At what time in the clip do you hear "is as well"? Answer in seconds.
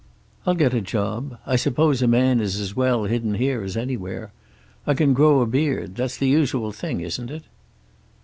2.41-3.03